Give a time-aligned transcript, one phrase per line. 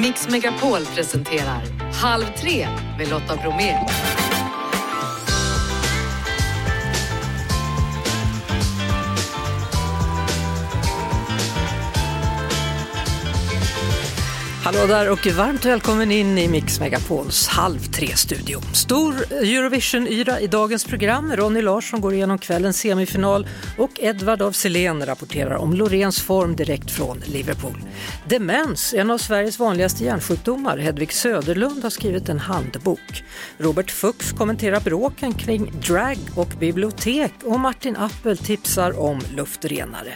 [0.00, 1.62] Mix Megapol presenterar
[2.02, 3.74] Halv tre med Lotta Bromé.
[14.68, 18.60] Hallå där och varmt välkommen in i Mix Megapols Halv tre-studio.
[18.74, 21.36] Stor Eurovision-yra i dagens program.
[21.36, 23.46] Ronny Larsson går igenom kvällens semifinal
[23.78, 27.82] och Edvard af Sillén rapporterar om Lorens form direkt från Liverpool.
[28.28, 30.78] Demens, en av Sveriges vanligaste hjärnsjukdomar.
[30.78, 33.24] Hedvig Söderlund har skrivit en handbok.
[33.58, 40.12] Robert Fuchs kommenterar bråken kring drag och bibliotek och Martin Appel tipsar om luftrenare.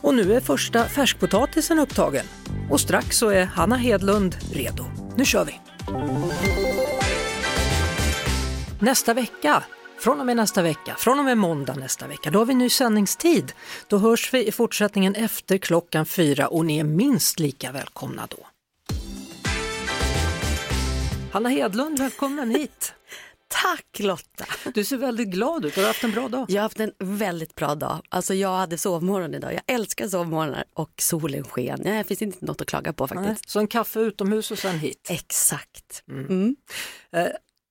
[0.00, 2.24] Och nu är första färskpotatisen upptagen.
[2.70, 4.84] Och strax så är Hanna Hedlund Hedlund redo.
[5.16, 5.60] Nu kör vi!
[8.80, 9.62] Nästa vecka,
[9.98, 12.70] från och med nästa vecka, från och med måndag nästa vecka, då har vi ny
[12.70, 13.52] sändningstid.
[13.88, 18.46] Då hörs vi i fortsättningen efter klockan fyra och ni är minst lika välkomna då.
[21.32, 22.94] Hanna Hedlund, välkommen hit!
[23.62, 24.44] Tack Lotta!
[24.74, 26.46] Du ser väldigt glad ut, har du haft en bra dag?
[26.48, 28.02] Jag har haft en väldigt bra dag.
[28.08, 29.52] Alltså jag hade sovmorgon idag.
[29.54, 31.80] Jag älskar sovmorgnar och solen sken.
[31.84, 33.28] Nej, det finns inte något att klaga på faktiskt.
[33.28, 35.06] Nej, så en kaffe utomhus och sen hit?
[35.10, 36.02] Exakt.
[36.08, 36.26] Mm.
[36.26, 36.56] Mm.
[37.12, 37.26] Eh,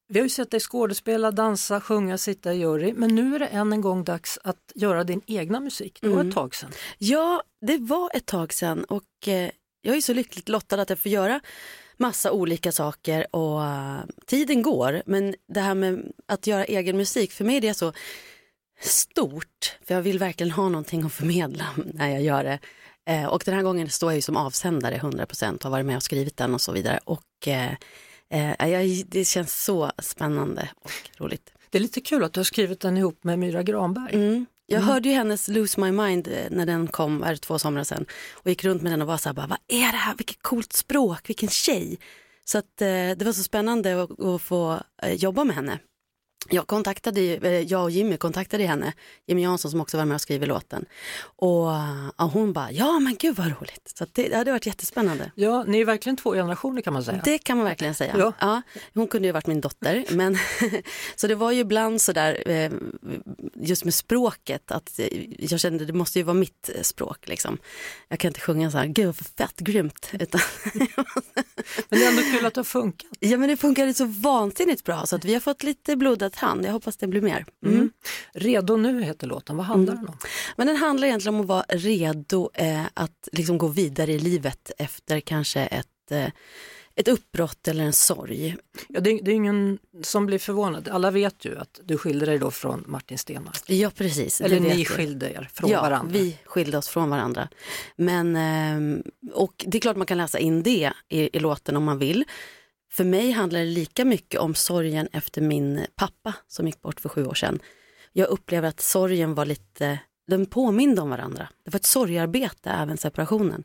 [0.08, 3.48] vi har ju sett dig skådespela, dansa, sjunga, sitta i jury, men nu är det
[3.48, 6.00] än en gång dags att göra din egna musik.
[6.02, 6.28] Det var mm.
[6.28, 6.72] ett tag sedan.
[6.98, 9.50] Ja, det var ett tag sedan och eh,
[9.82, 11.40] jag är så lyckligt lottad att jag får göra
[11.98, 15.04] massa olika saker och uh, tiden går.
[15.06, 17.94] Men det här med att göra egen musik, för mig är det så
[18.82, 19.78] stort.
[19.86, 22.60] För jag vill verkligen ha någonting att förmedla när jag gör det.
[23.10, 25.96] Uh, och den här gången står jag ju som avsändare 100% och har varit med
[25.96, 27.00] och skrivit den och så vidare.
[27.06, 31.54] Och uh, jag, det känns så spännande och roligt.
[31.70, 34.16] Det är lite kul att du har skrivit den ihop med Myra Granberg.
[34.16, 34.46] Mm.
[34.66, 34.90] Jag mm.
[34.90, 38.50] hörde ju hennes Lose My Mind eh, när den kom, är två somrar sedan och
[38.50, 40.74] gick runt med den och var så här, bara, vad är det här, vilket coolt
[40.74, 41.98] språk, vilken tjej.
[42.46, 45.80] Så att, eh, det var så spännande att, att få eh, jobba med henne.
[46.50, 48.94] Jag, kontaktade, eh, jag och Jimmy kontaktade henne,
[49.28, 50.86] Jimmy Jansson som också var med och skrev låten.
[51.24, 51.68] Och,
[52.16, 53.92] och hon bara, ja men gud vad roligt.
[53.96, 55.32] Så det, det hade varit jättespännande.
[55.36, 57.22] Ja, ni är verkligen två generationer kan man säga.
[57.26, 58.16] Det kan man verkligen säga.
[58.18, 58.34] Ja.
[58.40, 58.62] ja
[58.94, 60.06] hon kunde ju varit min dotter.
[60.10, 60.38] Men,
[61.16, 62.72] så det var ju ibland sådär, eh,
[63.56, 65.00] just med språket, att
[65.40, 67.28] jag kände det måste ju vara mitt språk.
[67.28, 67.58] Liksom.
[68.08, 70.10] Jag kan inte sjunga så här, gud fett grymt.
[70.14, 70.42] Utan
[71.90, 73.10] men det är ändå kul att det har funkat.
[73.20, 76.66] Ja men det funkade så vansinnigt bra så att vi har fått lite blodad hand.
[76.66, 77.46] Jag hoppas det blir mer.
[77.66, 77.76] Mm.
[77.76, 77.92] Mm.
[78.34, 80.06] Redo nu heter låten, vad handlar mm.
[80.06, 80.20] den om?
[80.58, 84.72] Men den handlar egentligen om att vara redo eh, att liksom gå vidare i livet
[84.78, 86.28] efter kanske ett eh,
[86.96, 88.56] ett uppbrott eller en sorg.
[88.88, 90.88] Ja, det, det, är ingen som blir förvånad.
[90.88, 93.62] Alla vet ju att du skilde dig då från Martin Stenmark.
[93.66, 94.42] Ja precis.
[94.42, 96.14] Eller ni skilde er från ja, varandra.
[96.14, 97.50] vi skilde oss från varandra.
[97.96, 101.84] Men, ehm, och det är klart man kan läsa in det i, i låten om
[101.84, 102.26] man vill.
[102.94, 107.10] För mig handlar det lika mycket om sorgen efter min pappa som gick bort för
[107.10, 107.60] sju år sedan.
[108.12, 111.50] Jag upplever att sorgen var lite, den påminde om varandra.
[111.66, 113.64] Det var ett sorgarbete även separationen.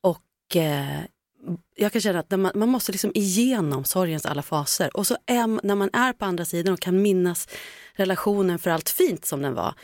[0.00, 1.00] Och eh,
[1.76, 5.66] jag kan känna att man, man, måste liksom igenom sorgens alla faser och så är,
[5.66, 7.48] när man är på andra sidan och kan minnas
[7.92, 9.74] relationen för allt fint som den var.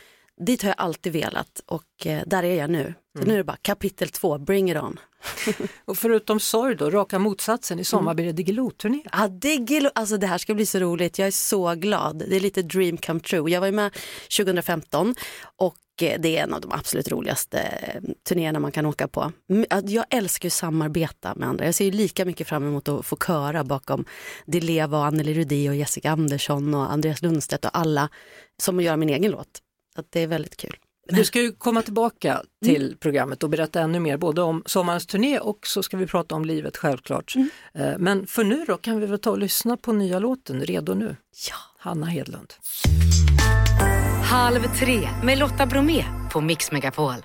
[0.41, 2.93] Dit har jag alltid velat och eh, där är jag nu.
[3.13, 3.27] Så mm.
[3.27, 4.99] nu är det bara kapitel två, bring it on.
[5.85, 8.15] och förutom sorg då, raka motsatsen, i sommar mm.
[8.15, 9.03] blir det Diggiloo-turné.
[9.11, 12.23] Ja, Diggiloo, alltså det här ska bli så roligt, jag är så glad.
[12.29, 13.51] Det är lite dream come true.
[13.51, 13.97] Jag var med
[14.37, 15.15] 2015
[15.55, 19.31] och eh, det är en av de absolut roligaste eh, turnéerna man kan åka på.
[19.85, 21.65] Jag älskar att samarbeta med andra.
[21.65, 24.05] Jag ser lika mycket fram emot att få köra bakom
[24.45, 28.09] Di Leva och Anneli Rudi och Jessica Andersson och Andreas Lundstedt och alla
[28.61, 29.61] som att göra min egen låt.
[29.95, 30.75] Så det är väldigt kul.
[31.07, 32.97] Du ska ju komma tillbaka till mm.
[32.97, 36.45] programmet och berätta ännu mer både om sommarens turné och så ska vi prata om
[36.45, 37.35] livet självklart.
[37.35, 37.49] Mm.
[37.73, 40.93] Eh, men för nu då kan vi väl ta och lyssna på nya låten Redo
[40.93, 41.15] nu?
[41.49, 41.55] Ja.
[41.77, 42.53] Hanna Hedlund.
[44.23, 47.15] Halv tre med Lotta Bromé på Mix Megapol.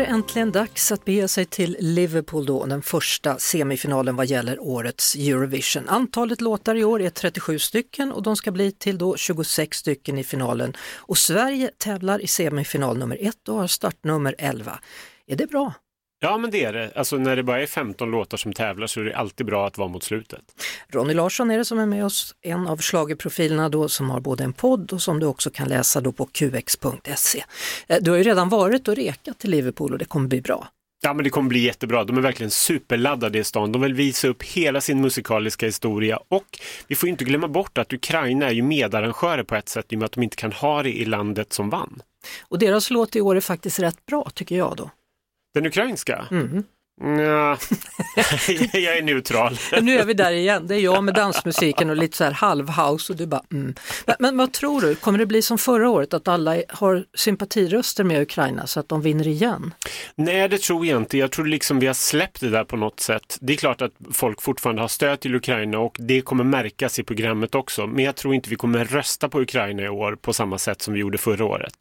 [0.00, 5.14] Det äntligen dags att bege sig till Liverpool då, den första semifinalen vad gäller årets
[5.14, 5.88] Eurovision.
[5.88, 10.18] Antalet låtar i år är 37 stycken och de ska bli till då 26 stycken
[10.18, 10.76] i finalen.
[10.96, 14.80] Och Sverige tävlar i semifinal nummer 1 och har startnummer 11.
[15.26, 15.74] Är det bra?
[16.22, 16.92] Ja, men det är det.
[16.96, 19.78] Alltså när det bara är 15 låtar som tävlar så är det alltid bra att
[19.78, 20.40] vara mot slutet.
[20.88, 24.44] Ronny Larsson är det som är med oss, en av slagerprofilerna då som har både
[24.44, 27.44] en podd och som du också kan läsa då på qx.se.
[27.88, 30.68] Eh, du har ju redan varit och rekat till Liverpool och det kommer bli bra.
[31.02, 32.04] Ja men det kommer bli jättebra.
[32.04, 33.72] De är verkligen superladdade i stan.
[33.72, 37.92] De vill visa upp hela sin musikaliska historia och vi får inte glömma bort att
[37.92, 40.82] Ukraina är ju medarrangörer på ett sätt i och med att de inte kan ha
[40.82, 42.02] det i landet som vann.
[42.40, 44.90] Och deras låt i år är faktiskt rätt bra tycker jag då.
[45.54, 46.28] Den ukrainska?
[46.30, 46.64] Mm.
[47.00, 47.06] Ja.
[48.72, 49.58] jag är neutral.
[49.82, 53.12] nu är vi där igen, det är jag med dansmusiken och lite så här halvhouse
[53.12, 53.74] och du bara mm.
[54.06, 58.04] men, men vad tror du, kommer det bli som förra året att alla har sympatiröster
[58.04, 59.74] med Ukraina så att de vinner igen?
[60.14, 61.18] Nej, det tror jag inte.
[61.18, 63.38] Jag tror liksom vi har släppt det där på något sätt.
[63.40, 67.02] Det är klart att folk fortfarande har stöd till Ukraina och det kommer märkas i
[67.02, 67.86] programmet också.
[67.86, 70.94] Men jag tror inte vi kommer rösta på Ukraina i år på samma sätt som
[70.94, 71.74] vi gjorde förra året.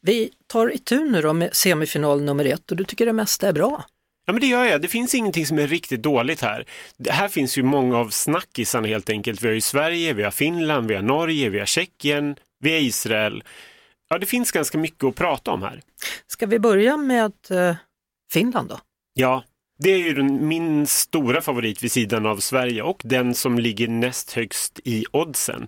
[0.00, 3.52] Vi tar itu nu då med semifinal nummer ett och du tycker det mesta är
[3.52, 3.84] bra.
[4.26, 4.82] Ja men det gör jag.
[4.82, 6.64] Det finns ingenting som är riktigt dåligt här.
[6.96, 9.42] Det här finns ju många av snackisarna helt enkelt.
[9.42, 12.78] Vi har ju Sverige, vi har Finland, vi har Norge, vi har Tjeckien, vi har
[12.78, 13.44] Israel.
[14.08, 15.80] Ja, det finns ganska mycket att prata om här.
[16.26, 17.76] Ska vi börja med eh,
[18.32, 18.78] Finland då?
[19.14, 19.44] Ja,
[19.78, 24.32] det är ju min stora favorit vid sidan av Sverige och den som ligger näst
[24.32, 25.66] högst i oddsen.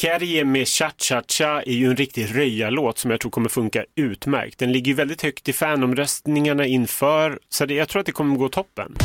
[0.00, 3.84] Kerje med Cha Cha Cha är ju en riktig röjarlåt som jag tror kommer funka
[3.94, 4.58] utmärkt.
[4.58, 8.48] Den ligger väldigt högt i fanomröstningarna inför, så det, jag tror att det kommer gå
[8.48, 8.96] toppen.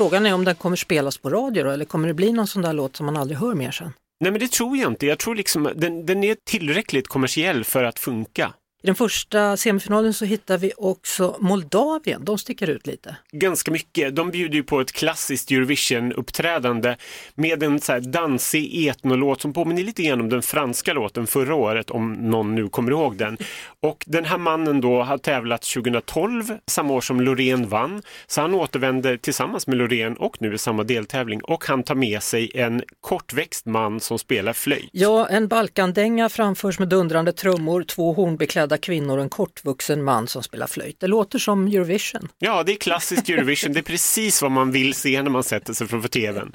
[0.00, 2.62] Frågan är om den kommer spelas på radio då, eller kommer det bli någon sån
[2.62, 3.92] där låt som man aldrig hör mer sen?
[4.20, 5.06] Nej men det tror jag inte.
[5.06, 8.52] Jag tror liksom den, den är tillräckligt kommersiell för att funka.
[8.82, 13.16] I den första semifinalen så hittar vi också Moldavien, de sticker ut lite.
[13.32, 14.16] Ganska mycket.
[14.16, 16.96] De bjuder ju på ett klassiskt Eurovision-uppträdande
[17.34, 21.54] med en så här dansig etnolåt som påminner lite grann om den franska låten förra
[21.54, 23.38] året, om någon nu kommer ihåg den.
[23.80, 28.54] Och den här mannen då har tävlat 2012, samma år som Loreen vann, så han
[28.54, 32.82] återvänder tillsammans med Loreen och nu i samma deltävling och han tar med sig en
[33.00, 34.88] kortväxt man som spelar flöjt.
[34.92, 40.28] Ja, en Balkandänga framförs med dundrande trummor, två hornbeklädda klädda kvinnor och en kortvuxen man
[40.28, 41.00] som spelar flöjt.
[41.00, 42.28] Det låter som Eurovision.
[42.38, 43.72] Ja, det är klassiskt Eurovision.
[43.72, 46.52] Det är precis vad man vill se när man sätter sig framför tvn.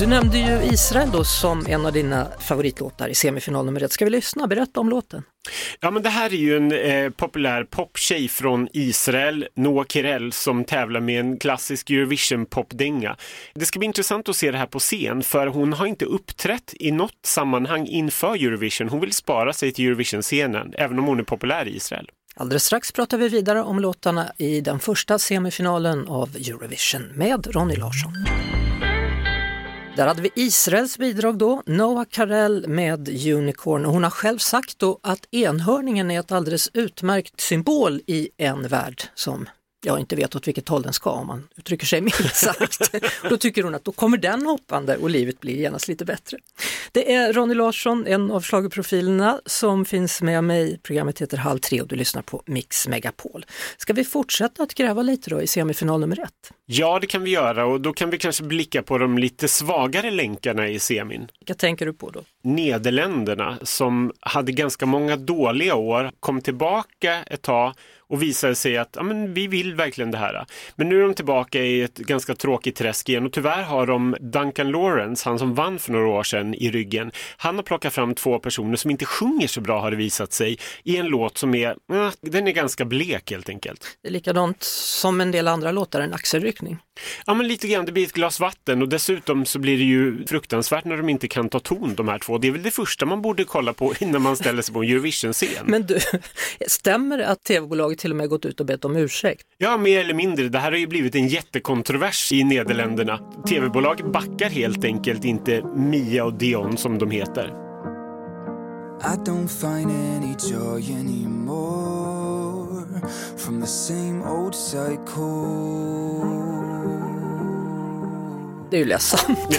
[0.00, 3.92] Du nämnde ju Israel då som en av dina favoritlåtar i semifinal nummer ett.
[3.92, 4.46] Ska vi lyssna?
[4.46, 5.22] Berätta om låten.
[5.80, 10.64] Ja men det här är ju en eh, populär poptjej från Israel, Noah Kirel, som
[10.64, 13.16] tävlar med en klassisk Eurovision-popdänga.
[13.54, 16.74] Det ska bli intressant att se det här på scen för hon har inte uppträtt
[16.80, 18.88] i något sammanhang inför Eurovision.
[18.88, 22.10] Hon vill spara sig till Eurovision-scenen, även om hon är populär i Israel.
[22.36, 27.76] Alldeles strax pratar vi vidare om låtarna i den första semifinalen av Eurovision med Ronny
[27.76, 28.12] Larsson.
[29.96, 33.86] Där hade vi Israels bidrag då, Noah Karel med Unicorn.
[33.86, 38.68] Och hon har själv sagt då att enhörningen är ett alldeles utmärkt symbol i en
[38.68, 39.48] värld som
[39.84, 42.92] jag inte vet åt vilket håll den ska om man uttrycker sig milt sagt.
[43.28, 46.38] då tycker hon att då kommer den hoppande och livet blir genast lite bättre.
[46.92, 50.78] Det är Ronny Larsson, en av schlagerprofilerna som finns med mig.
[50.82, 53.46] Programmet heter Halv tre och du lyssnar på Mix Megapol.
[53.76, 56.52] Ska vi fortsätta att gräva lite då i semifinal nummer ett?
[56.66, 60.10] Ja, det kan vi göra och då kan vi kanske blicka på de lite svagare
[60.10, 61.28] länkarna i semin.
[61.40, 62.24] Vilka tänker du på då?
[62.42, 67.74] Nederländerna som hade ganska många dåliga år, kom tillbaka ett tag
[68.10, 70.46] och visade sig att ja, men vi vill verkligen det här.
[70.76, 74.16] Men nu är de tillbaka i ett ganska tråkigt träsk igen och tyvärr har de
[74.20, 77.10] Duncan Lawrence, han som vann för några år sedan i ryggen.
[77.36, 80.58] Han har plockat fram två personer som inte sjunger så bra har det visat sig
[80.84, 81.76] i en låt som är,
[82.20, 83.98] den är ganska blek helt enkelt.
[84.02, 86.78] Det är likadant som en del andra låtar, en axelryckning.
[87.26, 90.26] Ja men lite grann, det blir ett glas vatten och dessutom så blir det ju
[90.26, 92.38] fruktansvärt när de inte kan ta ton de här två.
[92.38, 94.90] Det är väl det första man borde kolla på innan man ställer sig på en
[94.90, 95.64] Eurovision-scen.
[95.66, 95.98] Men du,
[96.66, 99.46] stämmer det att tv-bolaget till och med gått ut och bett om ursäkt?
[99.58, 100.48] Ja, mer eller mindre.
[100.48, 103.20] Det här har ju blivit en jättekontrovers i Nederländerna.
[103.48, 107.70] Tv-bolaget backar helt enkelt inte Mia och Dion som de heter.
[109.02, 113.00] I don't find any joy anymore
[113.38, 116.69] from the same old cycle
[118.70, 119.38] det är ju ledsamt.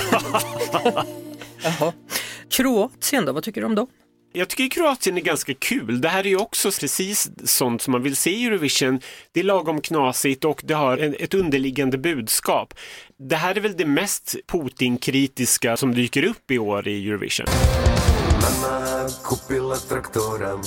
[1.64, 1.94] Jaha.
[2.50, 3.88] Kroatien då, vad tycker du om dem?
[4.34, 6.02] Jag tycker Kroatien är ganska kul.
[6.02, 9.00] Det här är ju också precis sånt som man vill se i Eurovision.
[9.32, 12.74] Det är lagom knasigt och det har ett underliggande budskap.
[13.18, 17.46] Det här är väl det mest Putin-kritiska som dyker upp i år i Eurovision.
[18.42, 20.60] Mamma kupila traktoren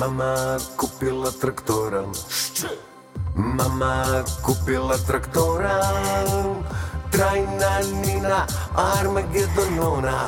[0.00, 2.14] Mamma kupila traktoren
[3.36, 5.70] Mamma kupilla traktora
[7.12, 10.20] Trainanina Armageddonona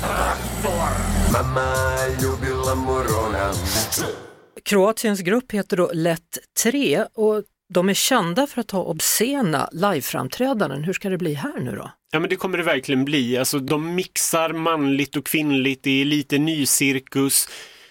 [0.00, 0.90] Traktor
[1.32, 1.74] Mamma
[2.20, 3.52] ljubila morona
[4.64, 7.42] Kroatiens grupp heter då Lätt 3 och
[7.74, 10.84] de är kända för att ha obscena liveframträdanden.
[10.84, 11.90] Hur ska det bli här nu då?
[12.10, 13.38] Ja men det kommer det verkligen bli.
[13.38, 17.48] Alltså de mixar manligt och kvinnligt, det är lite nycirkus,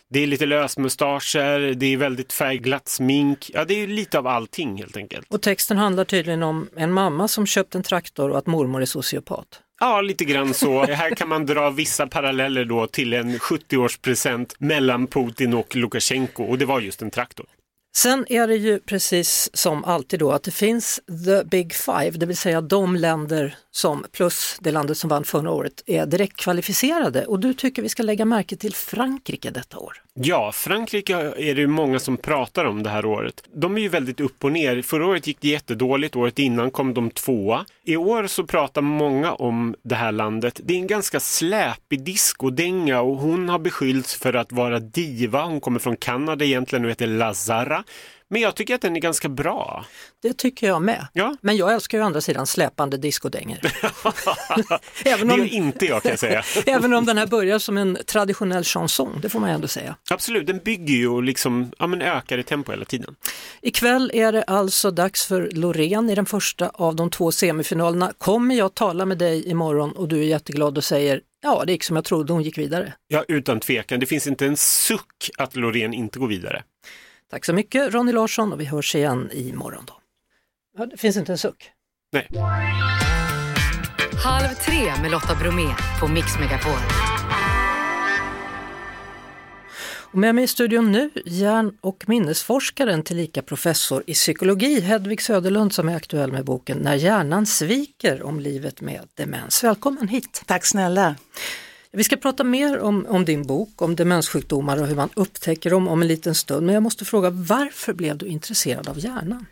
[0.10, 3.52] det är lite lösmustascher, det är väldigt färgglatt smink.
[3.54, 5.28] Ja det är lite av allting helt enkelt.
[5.30, 8.86] Och texten handlar tydligen om en mamma som köpt en traktor och att mormor är
[8.86, 9.62] sociopat.
[9.80, 10.84] Ja, lite grann så.
[10.86, 16.58] Här kan man dra vissa paralleller då till en 70-årspresent mellan Putin och Lukasjenko och
[16.58, 17.46] det var just en traktor.
[17.98, 22.26] Sen är det ju precis som alltid då att det finns the big five, det
[22.26, 27.26] vill säga de länder som plus det landet som vann förra året är direkt kvalificerade
[27.26, 30.02] och du tycker vi ska lägga märke till Frankrike detta år.
[30.20, 33.44] Ja, Frankrike är det många som pratar om det här året.
[33.54, 34.82] De är ju väldigt upp och ner.
[34.82, 37.66] Förra året gick det jättedåligt, året innan kom de tvåa.
[37.84, 40.62] I år så pratar många om det här landet.
[40.64, 45.44] Det är en ganska släpig discodänga och hon har beskyllts för att vara diva.
[45.46, 47.84] Hon kommer från Kanada egentligen och heter Lazara.
[48.30, 49.86] Men jag tycker att den är ganska bra.
[50.22, 51.08] Det tycker jag med.
[51.14, 51.36] Ja.
[51.42, 53.58] Men jag älskar ju å andra sidan släpande discodängor.
[55.06, 56.44] även, Det om, är inte jag kan jag säga.
[56.66, 59.96] även om den här börjar som en traditionell chanson, det får man ändå säga.
[60.10, 63.16] Absolut, den bygger ju och liksom, ja, men ökar i tempo hela tiden.
[63.62, 68.14] Ikväll är det alltså dags för Loreen i den första av de två semifinalerna.
[68.18, 71.84] Kommer jag tala med dig imorgon och du är jätteglad och säger ja, det gick
[71.84, 72.94] som jag trodde, hon gick vidare.
[73.08, 74.00] Ja, utan tvekan.
[74.00, 76.64] Det finns inte en suck att Loreen inte går vidare.
[77.32, 79.94] Tack så mycket Ronny Larsson och vi hörs igen imorgon då.
[80.78, 81.72] Ja, det finns inte en suck.
[82.12, 82.28] Nej.
[84.24, 86.80] Halv tre med Lotta Bromé på Mix Megapol.
[90.12, 95.74] Och med mig i studion nu, hjärn och minnesforskaren tillika professor i psykologi, Hedvig Söderlund
[95.74, 99.64] som är aktuell med boken När hjärnan sviker om livet med demens.
[99.64, 100.42] Välkommen hit!
[100.46, 101.16] Tack snälla.
[101.98, 105.88] Vi ska prata mer om, om din bok, om demenssjukdomar och hur man upptäcker dem
[105.88, 106.66] om en liten stund.
[106.66, 109.46] Men jag måste fråga, varför blev du intresserad av hjärnan?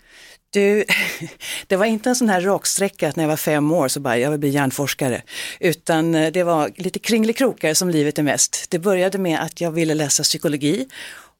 [0.49, 0.85] Du,
[1.67, 4.17] det var inte en sån här raksträcka att när jag var fem år så bara,
[4.17, 5.21] jag vill bli hjärnforskare.
[5.59, 8.65] Utan eh, det var lite kringelikrokar som livet är mest.
[8.69, 10.87] Det började med att jag ville läsa psykologi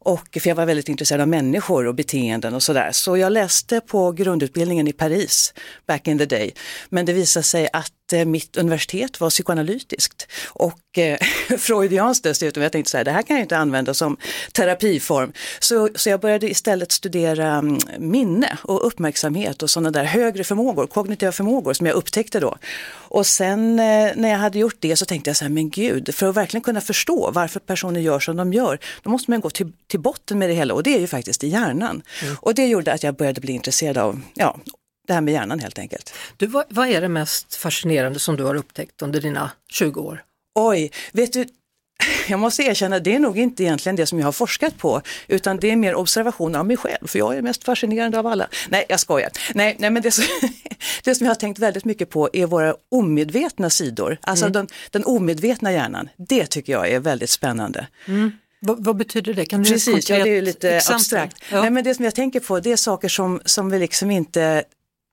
[0.05, 2.91] och för jag var väldigt intresserad av människor och beteenden och sådär.
[2.91, 5.53] Så jag läste på grundutbildningen i Paris
[5.87, 6.51] back in the day.
[6.89, 11.17] Men det visade sig att mitt universitet var psykoanalytiskt och eh,
[11.57, 12.63] freudianskt dessutom.
[12.63, 14.17] Jag tänkte så här, det här kan jag inte använda som
[14.53, 15.33] terapiform.
[15.59, 20.87] Så, så jag började istället studera mm, minne och uppmärksamhet och sådana där högre förmågor,
[20.87, 22.57] kognitiva förmågor som jag upptäckte då.
[22.91, 26.15] Och sen eh, när jag hade gjort det så tänkte jag så här, men gud,
[26.15, 29.49] för att verkligen kunna förstå varför personer gör som de gör, då måste man gå
[29.49, 32.01] till, till botten med det hela och det är ju faktiskt i hjärnan.
[32.39, 34.57] Och det gjorde att jag började bli intresserad av, ja,
[35.07, 36.13] det här med hjärnan helt enkelt.
[36.37, 40.23] Du, vad, vad är det mest fascinerande som du har upptäckt under dina 20 år?
[40.55, 41.45] Oj, vet du,
[42.27, 45.57] jag måste erkänna, det är nog inte egentligen det som jag har forskat på, utan
[45.57, 48.47] det är mer observationer av mig själv, för jag är mest fascinerande av alla.
[48.69, 49.29] Nej, jag skojar.
[49.53, 50.23] Nej, nej men det, som-
[51.03, 55.05] det som jag har tänkt väldigt mycket på är våra omedvetna sidor, alltså den, den
[55.05, 56.09] omedvetna hjärnan.
[56.17, 57.87] Det tycker jag är väldigt spännande.
[58.59, 59.45] Vad, vad betyder det?
[59.45, 60.95] Kan du Precis, ja, det är lite exempel?
[60.95, 61.37] abstrakt.
[61.51, 61.61] Ja.
[61.61, 64.63] Nej, men det som jag tänker på det är saker som, som vi liksom inte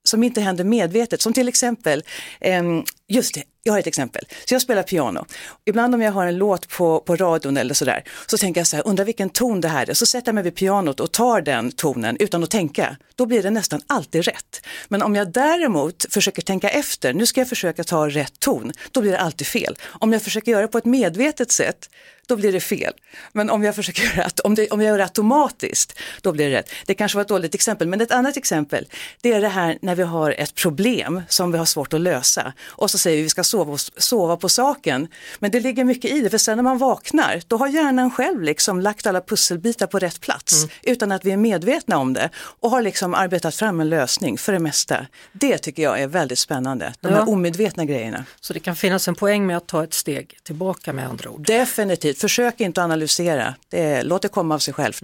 [0.04, 2.02] som inte händer medvetet, som till exempel,
[2.40, 4.24] ehm, just det, jag har ett exempel.
[4.48, 5.26] Så jag spelar piano.
[5.64, 8.76] Ibland om jag har en låt på, på radion eller sådär, så tänker jag så
[8.76, 9.94] här, undrar vilken ton det här är.
[9.94, 12.96] Så sätter jag mig vid pianot och tar den tonen utan att tänka.
[13.14, 14.66] Då blir det nästan alltid rätt.
[14.88, 19.00] Men om jag däremot försöker tänka efter, nu ska jag försöka ta rätt ton, då
[19.00, 19.76] blir det alltid fel.
[19.84, 21.88] Om jag försöker göra det på ett medvetet sätt,
[22.32, 22.92] då blir det fel.
[23.32, 26.50] Men om jag försöker göra att, om, det, om jag gör det automatiskt, då blir
[26.50, 26.70] det rätt.
[26.86, 28.86] Det kanske var ett dåligt exempel, men ett annat exempel,
[29.20, 32.52] det är det här när vi har ett problem som vi har svårt att lösa
[32.66, 35.08] och så säger vi vi ska sova, sova på saken.
[35.38, 38.42] Men det ligger mycket i det, för sen när man vaknar, då har hjärnan själv
[38.42, 42.70] liksom lagt alla pusselbitar på rätt plats utan att vi är medvetna om det och
[42.70, 45.06] har liksom arbetat fram en lösning för det mesta.
[45.32, 47.14] Det tycker jag är väldigt spännande, de Ja.
[47.18, 48.24] här omedvetna grejerna.
[48.40, 51.46] Så det kan finnas en poäng med att ta ett steg tillbaka med andra ord.
[51.46, 55.02] Definitivt, försök inte analysera, det, låt det komma av sig självt.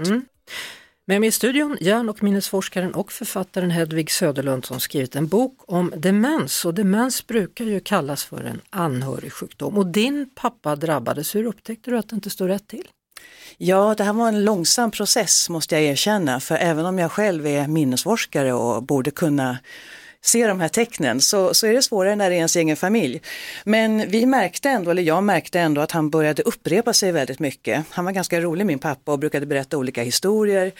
[1.06, 5.60] Med mig i studion hjärn och minnesforskaren och författaren Hedvig Söderlund som skrivit en bok
[5.66, 6.64] om demens.
[6.64, 11.98] Och demens brukar ju kallas för en anhörigsjukdom och din pappa drabbades, hur upptäckte du
[11.98, 12.88] att det inte stod rätt till?
[13.56, 17.46] Ja, det här var en långsam process måste jag erkänna, för även om jag själv
[17.46, 19.58] är minnesforskare och borde kunna
[20.24, 23.22] se de här tecknen så, så är det svårare när det är ens egen familj.
[23.64, 27.84] Men vi märkte ändå, eller jag märkte ändå att han började upprepa sig väldigt mycket.
[27.90, 30.72] Han var ganska rolig min pappa och brukade berätta olika historier.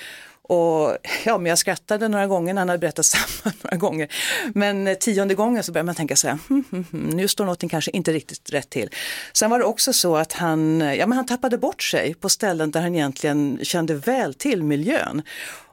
[0.49, 4.09] Och ja, men jag skrattade några gånger när han hade berättat samma några gånger.
[4.55, 7.45] Men eh, tionde gången så började man tänka så här, hm, hm, hm, nu står
[7.45, 8.89] någonting kanske inte riktigt rätt till.
[9.33, 12.71] Sen var det också så att han, ja, men han tappade bort sig på ställen
[12.71, 15.23] där han egentligen kände väl till miljön.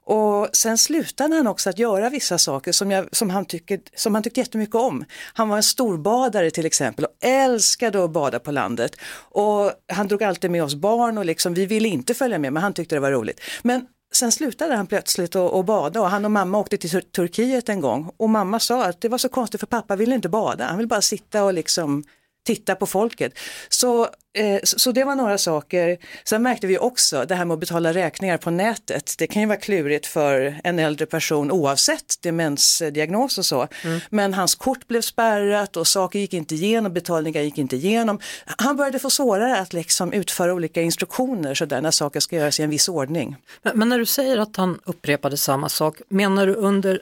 [0.06, 4.14] Och sen slutade han också att göra vissa saker som, jag, som, han tycker, som
[4.14, 5.06] han tyckte jättemycket om.
[5.34, 8.96] Han var en storbadare till exempel och älskade att bada på landet.
[9.32, 12.64] Och han drog alltid med oss barn och liksom, vi ville inte följa med men
[12.64, 13.42] han tyckte det var roligt.
[13.64, 17.12] Men sen slutade han plötsligt att, att bada och han och mamma åkte till Tur-
[17.12, 20.30] Turkiet en gång och mamma sa att det var så konstigt för pappa ville inte
[20.30, 22.04] bada, han vill bara sitta och liksom
[22.46, 23.40] titta på folket.
[23.70, 24.04] Så,
[24.38, 25.98] eh, så det var några saker.
[26.24, 29.16] Sen märkte vi också det här med att betala räkningar på nätet.
[29.18, 33.68] Det kan ju vara klurigt för en äldre person oavsett demensdiagnos och så.
[34.10, 38.20] Men hans kort blev spärrat och saker gick inte igenom, betalningar gick inte igenom.
[38.46, 42.60] Han började få svårare att liksom utföra olika instruktioner så där, när saker ska göras
[42.60, 43.36] i en viss ordning.
[43.62, 47.02] Men, men när du säger att han upprepade samma sak, menar du under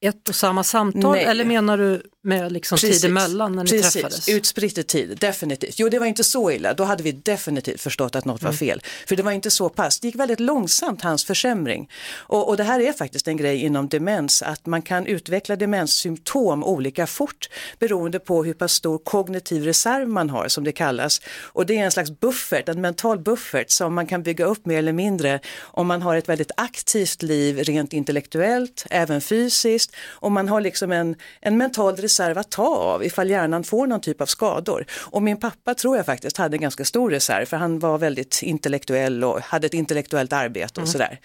[0.00, 1.24] ett och samma samtal Nej.
[1.24, 3.92] eller menar du med liksom tid emellan när ni Precis.
[3.92, 4.28] träffades?
[4.28, 5.78] utspritt i tid, definitivt.
[5.78, 8.58] Jo, det var inte så illa, då hade vi definitivt förstått att något var Mm.
[8.58, 8.82] fel.
[9.08, 11.90] För det var inte så pass, det gick väldigt långsamt hans försämring.
[12.14, 16.64] Och, och det här är faktiskt en grej inom demens, att man kan utveckla demenssymptom
[16.64, 21.20] olika fort beroende på hur pass stor kognitiv reserv man har, som det kallas.
[21.42, 24.78] Och det är en slags buffert, en mental buffert som man kan bygga upp mer
[24.78, 29.87] eller mindre om man har ett väldigt aktivt liv rent intellektuellt, även fysiskt.
[30.08, 34.00] Och man har liksom en, en mental reserv att ta av ifall hjärnan får någon
[34.00, 34.84] typ av skador.
[34.92, 38.42] Och min pappa tror jag faktiskt hade en ganska stor reserv för han var väldigt
[38.42, 41.20] intellektuell och hade ett intellektuellt arbete och sådär.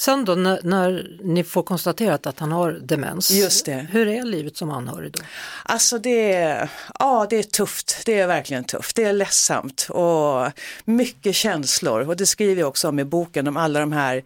[0.00, 3.86] Sen då när, när ni får konstaterat att han har demens, Just det.
[3.90, 5.20] hur är livet som anhörig då?
[5.64, 6.68] Alltså det är,
[6.98, 10.52] ja, det är tufft, det är verkligen tufft, det är ledsamt och
[10.84, 14.22] mycket känslor och det skriver jag också om i boken om alla de här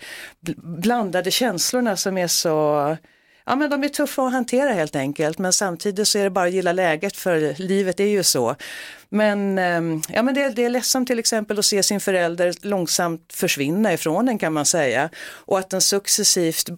[0.47, 2.97] bl- blandade känslorna som är så
[3.45, 6.47] Ja men de är tuffa att hantera helt enkelt men samtidigt så är det bara
[6.47, 8.57] att gilla läget för livet är ju så.
[9.09, 13.33] Men, ehm, ja, men det, det är ledsamt till exempel att se sin förälder långsamt
[13.33, 15.11] försvinna ifrån en kan man säga
[15.45, 16.69] och att den successivt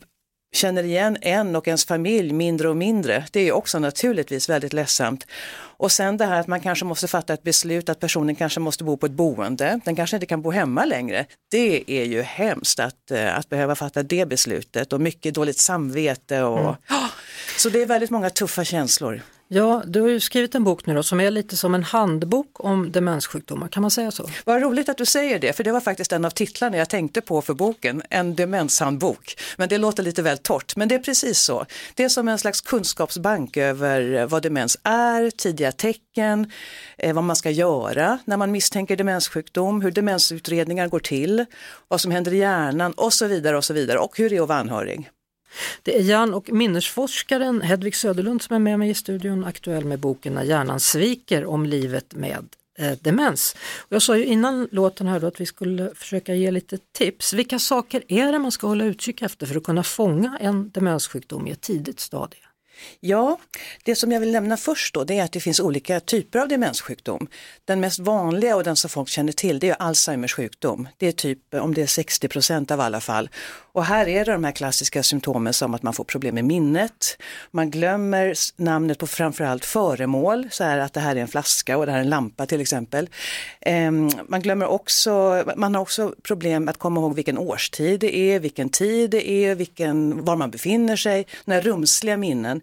[0.54, 3.24] känner igen en och ens familj mindre och mindre.
[3.30, 5.26] Det är också naturligtvis väldigt ledsamt.
[5.84, 8.84] Och sen det här att man kanske måste fatta ett beslut att personen kanske måste
[8.84, 9.80] bo på ett boende.
[9.84, 11.26] Den kanske inte kan bo hemma längre.
[11.50, 16.42] Det är ju hemskt att, eh, att behöva fatta det beslutet och mycket dåligt samvete.
[16.42, 16.76] Och,
[17.58, 19.22] Så det är väldigt många tuffa känslor.
[19.54, 22.64] Ja, du har ju skrivit en bok nu då som är lite som en handbok
[22.64, 24.28] om demenssjukdomar, kan man säga så?
[24.44, 27.20] Vad roligt att du säger det, för det var faktiskt en av titlarna jag tänkte
[27.20, 29.36] på för boken, en demenshandbok.
[29.56, 31.66] Men det låter lite väl torrt, men det är precis så.
[31.94, 36.50] Det är som en slags kunskapsbank över eh, vad demens är, tidiga tecken,
[36.98, 41.44] eh, vad man ska göra när man misstänker demenssjukdom, hur demensutredningar går till,
[41.88, 44.42] vad som händer i hjärnan och så vidare och så vidare och hur det är
[44.42, 45.10] att vara anhörig.
[45.82, 49.98] Det är hjärn och minnesforskaren Hedvig Söderlund som är med mig i studion, aktuell med
[49.98, 52.44] boken När hjärnan sviker om livet med
[52.78, 53.56] eh, demens.
[53.78, 57.32] Och jag sa ju innan låten här då att vi skulle försöka ge lite tips.
[57.32, 61.46] Vilka saker är det man ska hålla utkik efter för att kunna fånga en demenssjukdom
[61.46, 62.38] i ett tidigt stadie?
[63.00, 63.38] Ja,
[63.84, 66.48] det som jag vill nämna först då det är att det finns olika typer av
[66.48, 67.28] demenssjukdom.
[67.64, 70.88] Den mest vanliga och den som folk känner till det är Alzheimers sjukdom.
[70.96, 73.28] Det är typ om det är 60 procent av alla fall.
[73.72, 77.18] Och här är det de här klassiska symptomen som att man får problem med minnet,
[77.50, 81.86] man glömmer namnet på framförallt föremål, så här att det här är en flaska och
[81.86, 83.08] det här är en lampa till exempel.
[83.60, 88.40] Ehm, man glömmer också, man har också problem att komma ihåg vilken årstid det är,
[88.40, 92.60] vilken tid det är, vilken, var man befinner sig, några rumsliga minnen.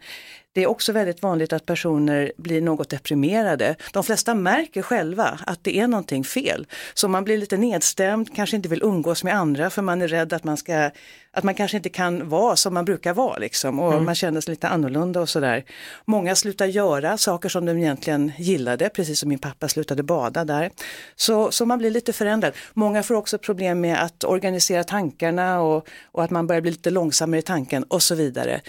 [0.54, 3.76] Det är också väldigt vanligt att personer blir något deprimerade.
[3.94, 6.68] De flesta märker själva att det är någonting fel.
[6.94, 10.34] Så man blir lite nedstämd, kanske inte vill umgås med andra för man är rädd
[10.34, 10.92] att man ska
[11.34, 14.52] att man kanske inte kan vara som man brukar vara liksom och man känner sig
[14.52, 15.64] lite annorlunda och sådär.
[16.06, 20.72] Många slutar göra saker som de egentligen gillade, precis som min pappa slutade bada där.
[21.16, 22.54] Så, så man blir lite förändrad.
[22.74, 26.90] Många får också problem med att organisera tankarna och, och att man börjar bli lite
[26.90, 28.62] långsammare i tanken och så vidare.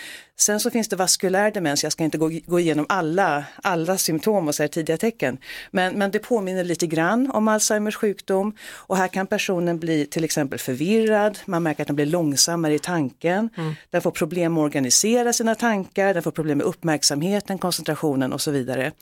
[0.43, 4.49] Sen så finns det vaskulär demens, jag ska inte gå, gå igenom alla, alla symptom
[4.49, 5.39] och så här tidiga tecken.
[5.71, 10.25] Men, men det påminner lite grann om Alzheimers sjukdom och här kan personen bli till
[10.25, 12.07] exempel förvirrad, man märker att den blir
[12.53, 13.51] långsammare i tanken,
[13.91, 18.41] den får problem med att organisera sina tankar, den får problem med uppmärksamheten, koncentrationen och
[18.41, 18.93] så vidare.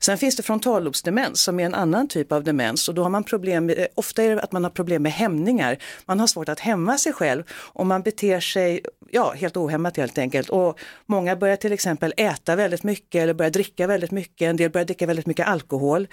[0.00, 3.24] Sen finns det frontallobsdemens som är en annan typ av demens och då har man
[3.24, 6.60] problem, med, ofta är det att man har problem med hämningar, man har svårt att
[6.60, 7.42] hämma sig själv
[7.74, 10.50] och man beter sig ja, helt ohämmat helt enkelt.
[10.50, 14.48] Och många börjar till exempel äta väldigt mycket eller börjar dricka väldigt mycket.
[14.48, 16.08] En del börjar dricka väldigt mycket alkohol.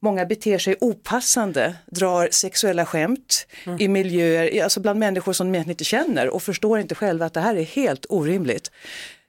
[0.00, 3.46] Många beter sig opassande, drar sexuella skämt
[3.78, 7.34] i miljöer, alltså bland människor som de egentligen inte känner och förstår inte själva att
[7.34, 8.70] det här är helt orimligt.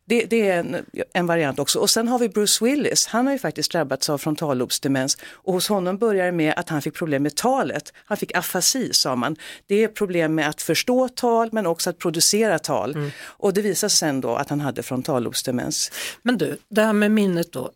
[0.05, 1.79] Det, det är en, en variant också.
[1.79, 5.67] Och sen har vi Bruce Willis, han har ju faktiskt drabbats av frontallobsdemens och hos
[5.67, 7.93] honom börjar det med att han fick problem med talet.
[8.05, 9.35] Han fick afasi sa man.
[9.67, 13.11] Det är problem med att förstå tal men också att producera tal.
[13.23, 15.91] Och det visar sig sen då att han hade frontallobsdemens.
[16.21, 17.71] Men du, det här med minnet då.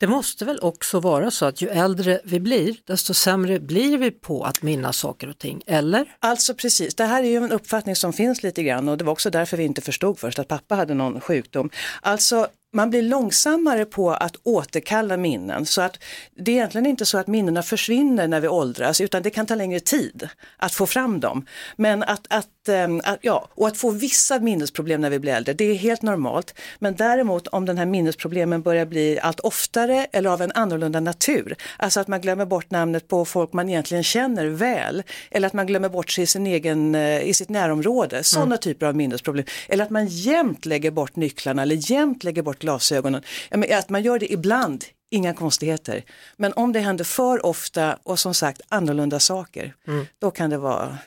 [0.00, 4.10] Det måste väl också vara så att ju äldre vi blir, desto sämre blir vi
[4.10, 6.16] på att minnas saker och ting, eller?
[6.18, 9.12] Alltså precis, det här är ju en uppfattning som finns lite grann och det var
[9.12, 11.70] också därför vi inte förstod först att pappa hade någon sjukdom.
[12.00, 15.98] Alltså man blir långsammare på att återkalla minnen så att
[16.36, 19.54] det är egentligen inte så att minnena försvinner när vi åldras utan det kan ta
[19.54, 21.46] längre tid att få fram dem.
[21.76, 25.54] Men att, att, ehm, att ja, och att få vissa minnesproblem när vi blir äldre,
[25.54, 26.54] det är helt normalt.
[26.78, 31.56] Men däremot om den här minnesproblemen börjar bli allt oftare eller av en annorlunda natur,
[31.76, 35.66] alltså att man glömmer bort namnet på folk man egentligen känner väl, eller att man
[35.66, 39.44] glömmer bort sig i, sin egen, eh, i sitt närområde, sådana typer av minnesproblem.
[39.68, 43.22] Eller att man jämt lägger bort nycklarna eller jämt lägger bort glasögonen.
[43.50, 46.04] Ja, men Att man gör det ibland, inga konstigheter.
[46.36, 49.74] Men om det händer för ofta och som sagt annorlunda saker,
[50.18, 50.98] då kan det vara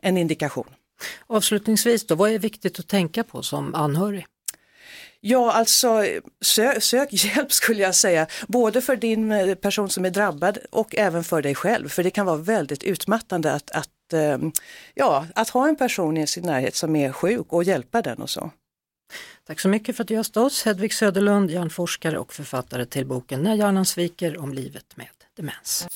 [0.00, 0.68] en indikation.
[1.26, 4.26] Avslutningsvis då, vad är viktigt att tänka på som anhörig?
[5.20, 6.04] Ja, alltså
[6.40, 10.96] sö sök hjälp skulle jag säga, både för din eh, person som är drabbad och
[10.96, 11.88] även för dig själv.
[11.88, 14.38] För det kan vara väldigt utmattande att, att, eh,
[14.94, 18.30] ja, att ha en person i sin närhet som är sjuk och hjälpa den och
[18.30, 18.50] så.
[19.46, 23.42] Tack så mycket för att du gästade oss, Hedvig Söderlund, hjärnforskare och författare till boken
[23.42, 25.86] När hjärnan sviker om livet med demens.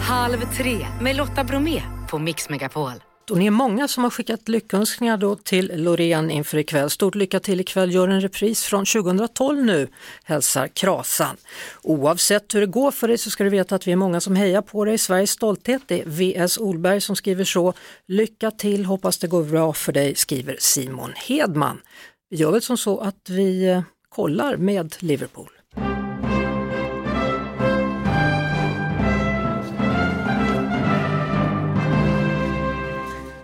[0.00, 3.09] Halv tre med Lotta Bromé på Mix Megapol.
[3.30, 6.90] Och ni är många som har skickat lyckönskningar då till Loreen inför ikväll.
[6.90, 9.88] Stort lycka till ikväll, gör en repris från 2012 nu,
[10.24, 11.36] hälsar Krasan.
[11.82, 14.36] Oavsett hur det går för dig så ska du veta att vi är många som
[14.36, 14.98] hejar på dig.
[14.98, 17.72] Sveriges stolthet, det är VS Olberg som skriver så.
[18.06, 21.80] Lycka till, hoppas det går bra för dig, skriver Simon Hedman.
[22.30, 25.59] Vi gör väl som så att vi eh, kollar med Liverpool.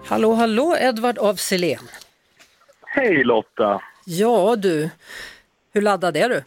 [0.08, 1.88] Hallå, hallå Edvard af Sillén.
[2.86, 3.80] Hej Lotta!
[4.04, 4.90] Ja du,
[5.72, 6.42] hur laddad är du?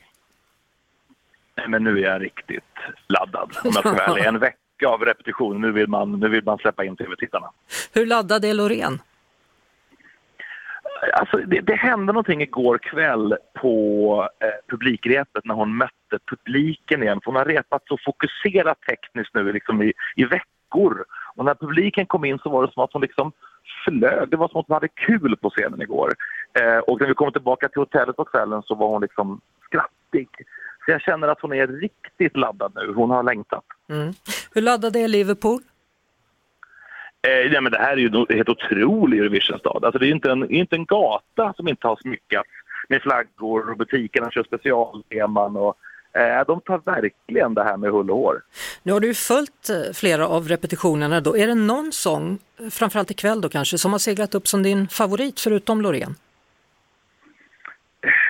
[1.58, 2.64] Nej, men nu är jag riktigt
[3.08, 4.26] laddad om jag ska vara ärlig.
[4.28, 7.52] En vecka av repetition, nu vill man, nu vill man släppa in tv-tittarna.
[7.94, 9.02] Hur laddad är Loreen?
[11.14, 17.22] Alltså, det, det hände någonting igår kväll på eh, publikrepet när hon mötte publiken igen.
[17.24, 21.06] För hon har repat så fokuserat tekniskt nu liksom i, i veckor.
[21.36, 23.32] Och när publiken kom in så var det som att hon liksom
[23.86, 24.30] flög.
[24.30, 26.14] Det var som att hon hade kul på scenen igår.
[26.60, 30.30] Eh, och när vi kom tillbaka till hotellet på kvällen så var hon liksom skrattig.
[30.86, 32.94] Så jag känner att hon är riktigt laddad nu.
[32.94, 33.64] Hon har längtat.
[33.90, 34.14] Mm.
[34.54, 35.62] Hur laddad är Liverpool?
[37.28, 39.86] Eh, ja, men det här är ju en helt otrolig Eurovision-stad.
[39.86, 42.50] Alltså, det är ju inte en, inte en gata som inte har smyckats
[42.90, 45.58] med flaggor och butikerna kör specialteman.
[45.58, 45.78] Och,
[46.48, 48.42] de tar verkligen det här med hull och hår.
[48.84, 51.38] Nu har du följt eh, flera av repetitionerna då.
[51.38, 54.88] Är det någon sång, eh, framförallt ikväll då kanske, som har seglat upp som din
[54.88, 56.16] favorit förutom Loreen?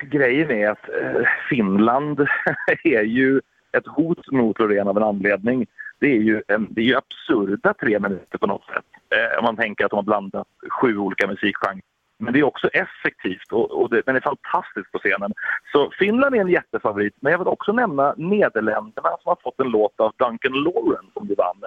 [0.03, 2.19] Grejen är att eh, Finland
[2.83, 5.67] är ju ett hot mot Loreen av en anledning.
[5.99, 8.85] Det är ju, det är ju absurda tre minuter på något sätt.
[9.09, 11.81] Eh, om man tänker att de har blandat sju olika musikgenrer.
[12.19, 15.33] Men det är också effektivt och, och det, den är fantastisk på scenen.
[15.71, 19.67] Så Finland är en jättefavorit, men jag vill också nämna Nederländerna som har fått en
[19.67, 21.63] låt av Duncan Lawrence som du vann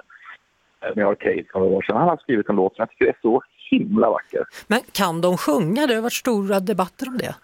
[0.81, 1.97] eh, med Arcade för några år sedan.
[1.97, 4.43] Han har skrivit en låt som jag tycker är så himla vacker.
[4.67, 5.87] Men kan de sjunga?
[5.87, 7.35] Det har varit stora debatter om det.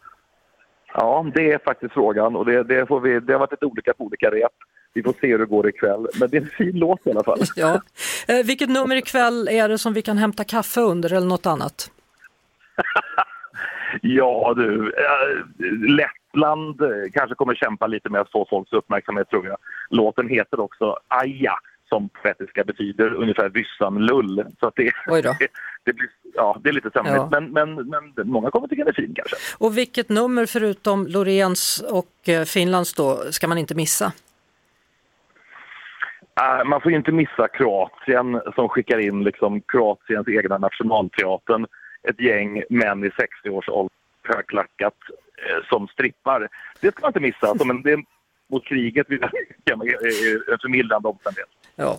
[0.93, 3.93] Ja, det är faktiskt frågan och det, det, får vi, det har varit lite olika
[3.93, 4.51] på olika rep.
[4.93, 7.23] Vi får se hur det går ikväll, men det är en fin låt i alla
[7.23, 7.39] fall.
[7.55, 7.81] Ja.
[8.27, 11.91] Eh, vilket nummer ikväll är det som vi kan hämta kaffe under eller något annat?
[14.01, 15.45] Ja du, eh,
[15.89, 19.57] Lettland eh, kanske kommer kämpa lite med att få folks uppmärksamhet tror jag.
[19.89, 21.53] Låten heter också Aja
[21.89, 24.45] som på lettiska betyder ungefär vyssan lull.
[24.59, 25.35] Så att det, Oj då.
[25.39, 25.47] det,
[25.83, 27.29] det, blir, ja, det är lite sömnigt Ja.
[27.31, 29.35] men, men, men många kommer tycka den är fin kanske.
[29.57, 34.11] Och vilket nummer förutom Loreens och eh, Finlands då ska man inte missa?
[36.41, 41.65] Äh, man får ju inte missa Kroatien som skickar in liksom Kroatiens egna nationalteatern.
[42.03, 43.89] Ett gäng män i 60-årsåldern,
[44.23, 44.95] högklackat,
[45.37, 46.47] eh, som strippar.
[46.81, 47.57] Det ska man inte missa.
[47.57, 48.03] Som en, det
[48.49, 49.19] mot kriget vill
[49.63, 51.49] jag är en förmildrande omständighet.
[51.75, 51.97] Ja.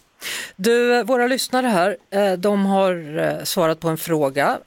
[0.57, 4.59] Du, våra lyssnare här, eh, de har eh, svarat på en fråga.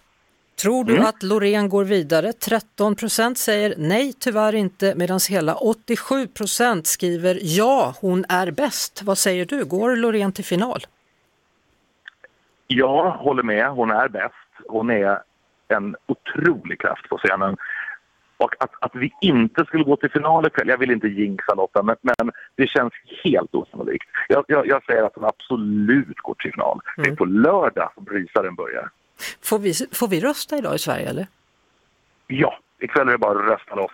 [0.61, 2.33] Tror du att Loreen går vidare?
[2.33, 9.01] 13 procent säger nej, tyvärr inte, medan hela 87 procent skriver ja, hon är bäst.
[9.03, 10.85] Vad säger du, går Loreen till final?
[12.67, 14.35] Jag håller med, hon är bäst.
[14.67, 15.19] Hon är
[15.67, 17.57] en otrolig kraft på scenen.
[18.37, 21.83] Och att, att vi inte skulle gå till final ikväll, jag vill inte jinxa Lotta,
[21.83, 24.05] men, men det känns helt osannolikt.
[24.27, 26.79] Jag, jag, jag säger att hon absolut går till final.
[26.97, 28.89] Det är på lördag som rysaren börjar.
[29.41, 31.27] Får vi, får vi rösta idag i Sverige eller?
[32.27, 33.91] Ja, ikväll är det bara att rösta loss.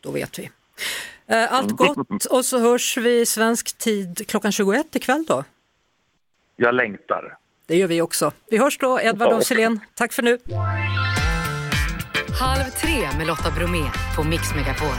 [0.00, 0.50] Då vet vi.
[1.26, 5.44] Eh, Allt gott och så hörs vi svensk tid klockan 21 ikväll då.
[6.56, 7.36] Jag längtar.
[7.66, 8.32] Det gör vi också.
[8.50, 9.80] Vi hörs då, Edvard af Sillén.
[9.94, 10.38] Tack för nu.
[12.40, 14.96] Halv tre med Lotta Bromé på Mix Megapol.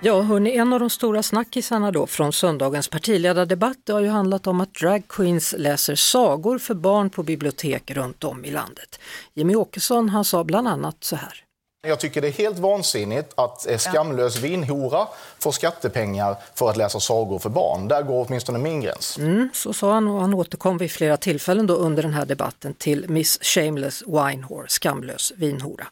[0.00, 4.46] Ja, hörni, en av de stora snackisarna då från söndagens partiledardebatt det har ju handlat
[4.46, 9.00] om att dragqueens läser sagor för barn på bibliotek runt om i landet.
[9.34, 11.44] Jimmy Åkesson han sa bland annat så här.
[11.86, 17.38] Jag tycker det är helt vansinnigt att skamlös vinhora får skattepengar för att läsa sagor
[17.38, 17.88] för barn.
[17.88, 19.18] Där går åtminstone min gräns.
[19.18, 22.74] Mm, så sa han och han återkom vid flera tillfällen då under den här debatten
[22.74, 25.86] till Miss Shameless Winehore, skamlös vinhora.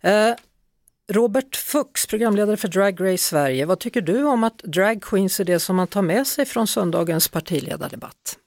[0.00, 0.30] Eh,
[1.12, 5.60] Robert Fuchs, programledare för Drag Race Sverige, vad tycker du om att drag är det
[5.60, 8.38] som man tar med sig från söndagens partiledardebatt?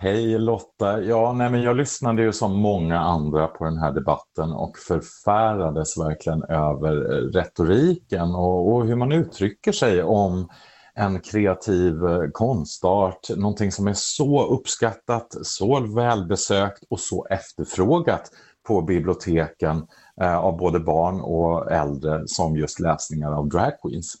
[0.00, 1.00] Hej Lotta!
[1.02, 5.98] Ja, nej, men jag lyssnade ju som många andra på den här debatten och förfärades
[5.98, 10.48] verkligen över eh, retoriken och, och hur man uttrycker sig om
[10.94, 18.30] en kreativ eh, konstart, någonting som är så uppskattat, så välbesökt och så efterfrågat
[18.68, 19.86] på biblioteken
[20.20, 24.14] eh, av både barn och äldre som just läsningar av drag queens.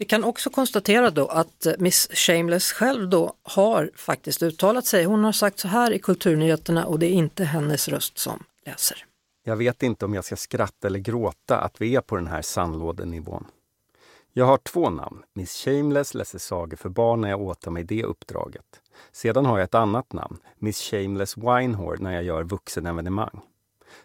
[0.00, 5.04] Vi kan också konstatera då att eh, Miss Shameless själv då har faktiskt uttalat sig.
[5.04, 9.04] Hon har sagt så här i Kulturnyheterna och det är inte hennes röst som läser.
[9.44, 12.42] Jag vet inte om jag ska skratta eller gråta att vi är på den här
[12.42, 13.46] sandlådenivån.
[14.32, 15.22] Jag har två namn.
[15.34, 18.80] Miss Shameless läser sagor för barn när jag åtar mig det uppdraget.
[19.12, 23.40] Sedan har jag ett annat namn, Miss Shameless Winehore, när jag gör vuxenevenemang.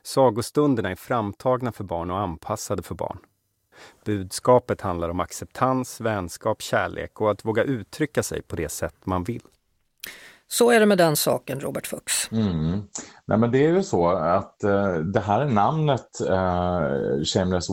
[0.03, 3.19] Sagostunderna är framtagna för barn och anpassade för barn.
[4.05, 9.23] Budskapet handlar om acceptans, vänskap, kärlek och att våga uttrycka sig på det sätt man
[9.23, 9.41] vill.
[10.47, 12.29] Så är det med den saken, Robert Fuchs.
[12.31, 12.83] Mm.
[13.25, 17.69] Nej, men det är ju så att eh, det här namnet eh, Shameless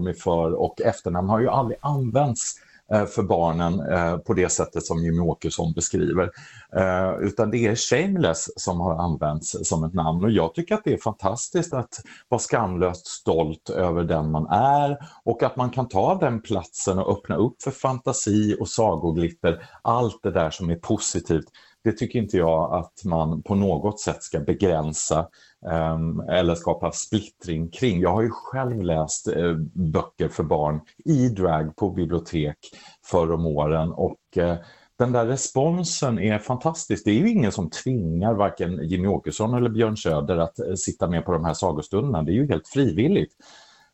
[0.00, 2.54] med för och efternamn har ju aldrig använts
[2.92, 6.30] Eh, för barnen eh, på det sättet som Jimmy Åkesson beskriver.
[6.76, 10.24] Eh, utan det är Shameless som har använts som ett namn.
[10.24, 11.94] Och jag tycker att det är fantastiskt att
[12.28, 14.98] vara skamlöst stolt över den man är.
[15.24, 20.22] Och att man kan ta den platsen och öppna upp för fantasi och sagoglitter, allt
[20.22, 21.46] det där som är positivt.
[21.84, 25.26] Det tycker inte jag att man på något sätt ska begränsa.
[25.70, 28.00] Ehm, eller skapa splittring kring.
[28.00, 32.56] Jag har ju själv läst eh, böcker för barn i drag på bibliotek
[33.04, 34.56] förr om åren och eh,
[34.98, 37.04] den där responsen är fantastisk.
[37.04, 41.08] Det är ju ingen som tvingar varken Jimmy Åkesson eller Björn Söder att eh, sitta
[41.08, 42.22] med på de här sagostunderna.
[42.22, 43.32] Det är ju helt frivilligt.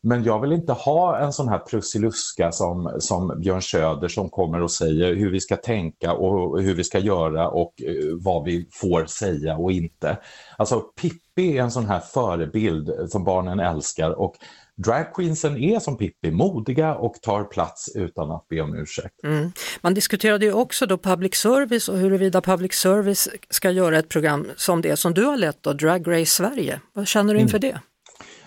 [0.03, 4.63] Men jag vill inte ha en sån här prussiluska som, som Björn Söder som kommer
[4.63, 8.69] och säger hur vi ska tänka och hur vi ska göra och eh, vad vi
[8.73, 10.19] får säga och inte.
[10.57, 14.35] Alltså Pippi är en sån här förebild som barnen älskar och
[14.77, 19.25] dragqueensen är som Pippi, modiga och tar plats utan att be om ursäkt.
[19.25, 19.53] Mm.
[19.81, 24.51] Man diskuterade ju också då public service och huruvida public service ska göra ett program
[24.57, 26.81] som det som du har lett då, Drag Race Sverige.
[26.93, 27.71] Vad känner du inför mm.
[27.71, 27.92] det?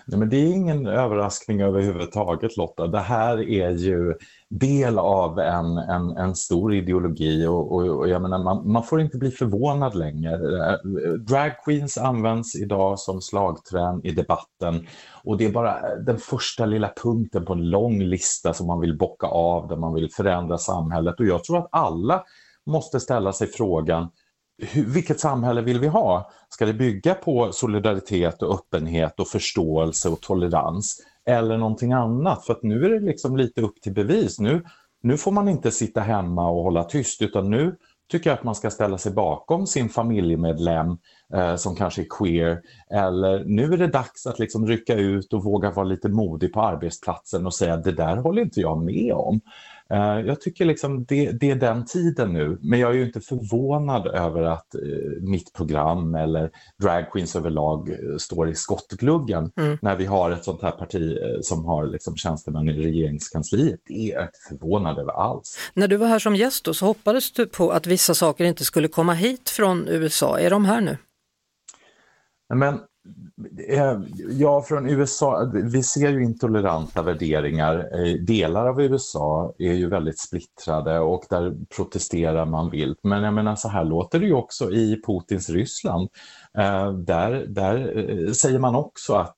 [0.07, 2.87] Nej, men det är ingen överraskning överhuvudtaget Lotta.
[2.87, 4.13] Det här är ju
[4.49, 9.01] del av en, en, en stor ideologi och, och, och jag menar, man, man, får
[9.01, 10.37] inte bli förvånad längre.
[11.17, 14.87] Drag queens används idag som slagträn i debatten
[15.23, 18.97] och det är bara den första lilla punkten på en lång lista som man vill
[18.97, 22.23] bocka av där man vill förändra samhället och jag tror att alla
[22.65, 24.09] måste ställa sig frågan
[24.57, 26.31] hur, vilket samhälle vill vi ha?
[26.49, 32.45] Ska det bygga på solidaritet och öppenhet och förståelse och tolerans eller någonting annat?
[32.45, 34.39] För att nu är det liksom lite upp till bevis.
[34.39, 34.63] Nu,
[35.03, 37.75] nu får man inte sitta hemma och hålla tyst utan nu
[38.11, 40.97] tycker jag att man ska ställa sig bakom sin familjemedlem
[41.33, 42.61] eh, som kanske är queer.
[42.89, 46.61] Eller nu är det dags att liksom rycka ut och våga vara lite modig på
[46.61, 49.41] arbetsplatsen och säga att det där håller inte jag med om.
[49.89, 53.21] Eh, jag tycker liksom det, det, är den tiden nu, men jag är ju inte
[53.21, 54.81] förvånad över att eh,
[55.21, 59.77] mitt program eller drag queens överlag eh, står i skottgluggen mm.
[59.81, 63.79] när vi har ett sånt här parti som har liksom tjänstemän i regeringskansliet.
[63.87, 65.57] Det är jag inte förvånad över alls.
[65.73, 68.65] När du var här som gäst då, så hoppades du på att vissa saker inte
[68.65, 70.39] skulle komma hit från USA.
[70.39, 70.97] Är de här nu?
[72.53, 72.79] Men
[73.67, 77.89] Eh, ja, från USA, vi ser ju intoleranta värderingar.
[77.93, 82.99] Eh, delar av USA är ju väldigt splittrade och där protesterar man vilt.
[83.03, 86.09] Men jag menar, så här låter det ju också i Putins Ryssland.
[86.57, 89.35] Eh, där, där säger man också att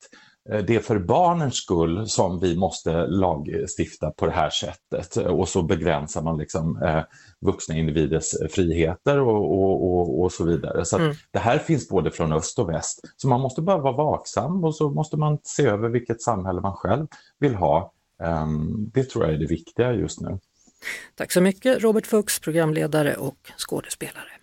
[0.48, 5.62] det är för barnens skull som vi måste lagstifta på det här sättet och så
[5.62, 7.04] begränsar man liksom eh,
[7.42, 10.86] vuxna individers friheter och, och, och, och så vidare.
[10.86, 11.16] Så att Mm.
[11.32, 13.00] Det här finns både från öst och väst.
[13.18, 16.74] Så man måste bara vara vaksam och så måste man se över vilket samhälle man
[16.76, 17.08] själv
[17.40, 17.94] vill ha.
[18.24, 20.40] Ehm, Det tror jag är det viktiga just nu.
[21.16, 24.37] Tack så mycket Robert Fuchs, programledare och skådespelare.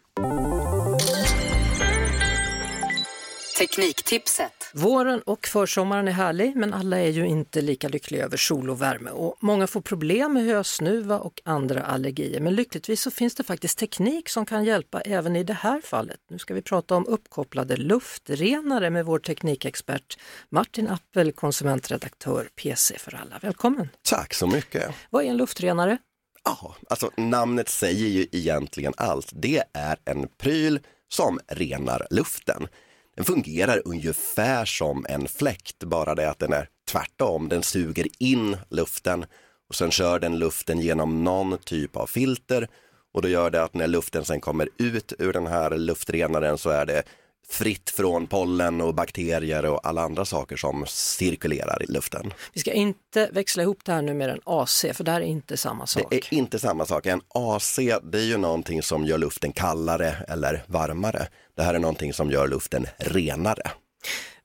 [3.58, 4.52] Tekniktipset.
[4.72, 8.82] Våren och försommaren är härlig men alla är ju inte lika lyckliga över sol och
[8.82, 12.40] värme och många får problem med hösnuva och andra allergier.
[12.40, 16.20] Men lyckligtvis så finns det faktiskt teknik som kan hjälpa även i det här fallet.
[16.30, 23.14] Nu ska vi prata om uppkopplade luftrenare med vår teknikexpert Martin Appel, konsumentredaktör PC för
[23.14, 23.38] alla.
[23.42, 23.88] Välkommen!
[24.02, 24.94] Tack så mycket.
[25.10, 25.98] Vad är en luftrenare?
[26.44, 29.30] Ja, alltså namnet säger ju egentligen allt.
[29.32, 32.68] Det är en pryl som renar luften.
[33.16, 37.48] Den fungerar ungefär som en fläkt, bara det att den är tvärtom.
[37.48, 39.24] Den suger in luften
[39.68, 42.68] och sen kör den luften genom någon typ av filter
[43.14, 46.70] och då gör det att när luften sen kommer ut ur den här luftrenaren så
[46.70, 47.02] är det
[47.48, 52.32] fritt från pollen och bakterier och alla andra saker som cirkulerar i luften.
[52.52, 55.24] Vi ska inte växla ihop det här nu med en AC för det här är
[55.24, 56.06] inte samma sak.
[56.10, 57.06] Det är inte samma sak.
[57.06, 61.28] En AC det är ju någonting som gör luften kallare eller varmare.
[61.56, 63.70] Det här är någonting som gör luften renare.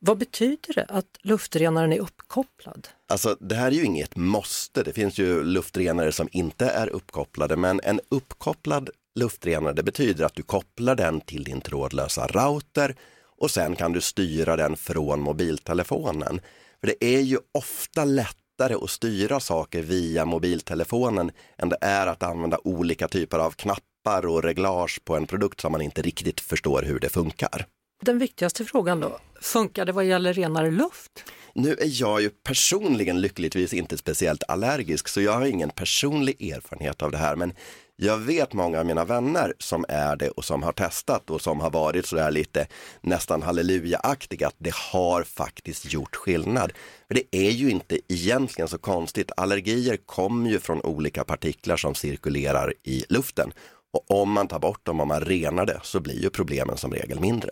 [0.02, 2.88] Vad betyder det att luftrenaren är uppkopplad?
[3.08, 4.84] Alltså det här är ju inget måste.
[4.84, 10.36] Det finns ju luftrenare som inte är uppkopplade men en uppkopplad luftrenare det betyder att
[10.36, 12.96] du kopplar den till din trådlösa router
[13.40, 16.42] och sen kan du styra den från mobiltelefonen.
[16.80, 22.24] För det är ju ofta lättare att styra saker via mobiltelefonen än det är att
[22.24, 26.84] använda olika typer av knappar och reglage på en produkt som man inte riktigt förstår
[26.84, 27.66] hur det funkar.
[28.02, 31.24] Den viktigaste frågan då, funkar det vad gäller renare luft?
[31.54, 37.02] Nu är jag ju personligen lyckligtvis inte speciellt allergisk så jag har ingen personlig erfarenhet
[37.02, 37.54] av det här men
[38.02, 41.60] jag vet många av mina vänner som är det och som har testat och som
[41.60, 42.68] har varit sådär lite
[43.02, 46.72] nästan hallelujaaktiga, att det har faktiskt gjort skillnad.
[47.08, 49.32] För det är ju inte egentligen så konstigt.
[49.38, 53.52] Allergier kommer ju från olika partiklar som cirkulerar i luften.
[53.94, 56.94] Och om man tar bort dem och man renar det så blir ju problemen som
[56.94, 57.50] regel mindre.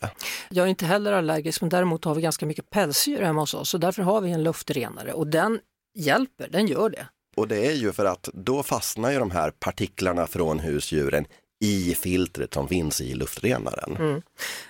[0.50, 3.70] Jag är inte heller allergisk men däremot har vi ganska mycket pälsdjur hemma hos oss
[3.70, 5.60] så därför har vi en luftrenare och den
[5.96, 7.08] hjälper, den gör det.
[7.38, 11.26] Och det är ju för att då fastnar ju de här partiklarna från husdjuren
[11.60, 13.96] i filtret som finns i luftrenaren.
[13.96, 14.22] Mm.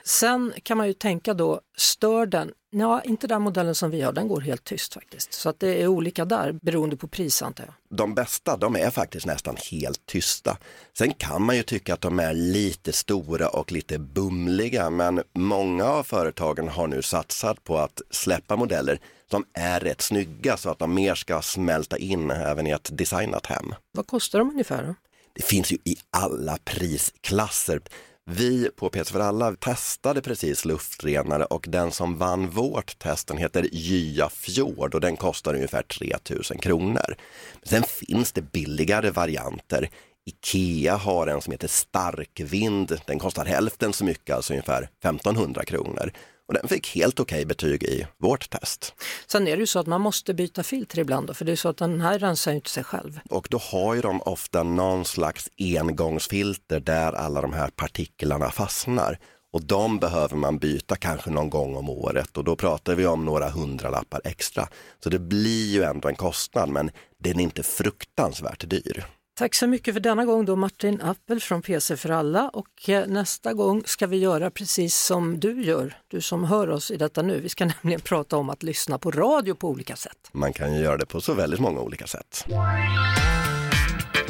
[0.03, 2.51] Sen kan man ju tänka då, stör den?
[2.69, 5.33] Ja, inte den modellen som vi har, den går helt tyst faktiskt.
[5.33, 7.97] Så att det är olika där beroende på pris antar jag.
[7.97, 10.57] De bästa, de är faktiskt nästan helt tysta.
[10.97, 15.85] Sen kan man ju tycka att de är lite stora och lite bumliga, men många
[15.85, 18.99] av företagen har nu satsat på att släppa modeller
[19.31, 23.45] som är rätt snygga så att de mer ska smälta in även i ett designat
[23.45, 23.75] hem.
[23.91, 24.83] Vad kostar de ungefär?
[24.83, 24.95] Då?
[25.37, 27.81] Det finns ju i alla prisklasser.
[28.25, 33.37] Vi på PC för alla testade precis luftrenare och den som vann vårt test den
[33.37, 37.15] heter Gya Fjord och den kostar ungefär 3000 kronor.
[37.63, 39.89] Sen finns det billigare varianter.
[40.25, 46.11] Ikea har en som heter Starkvind, den kostar hälften så mycket, alltså ungefär 1500 kronor.
[46.47, 48.93] Och den fick helt okej betyg i vårt test.
[49.27, 51.55] Sen är det ju så att man måste byta filter ibland då, för det är
[51.55, 53.19] så att den här rensar ju inte sig själv.
[53.29, 59.19] Och då har ju de ofta någon slags engångsfilter där alla de här partiklarna fastnar.
[59.53, 63.25] Och de behöver man byta kanske någon gång om året och då pratar vi om
[63.25, 64.67] några hundralappar extra.
[65.03, 66.91] Så det blir ju ändå en kostnad men
[67.23, 69.05] den är inte fruktansvärt dyr.
[69.37, 73.07] Tack så mycket för denna gång då Martin Appel från PC för alla och eh,
[73.07, 77.21] nästa gång ska vi göra precis som du gör, du som hör oss i detta
[77.21, 77.39] nu.
[77.39, 80.29] Vi ska nämligen prata om att lyssna på radio på olika sätt.
[80.31, 82.45] Man kan ju göra det på så väldigt många olika sätt.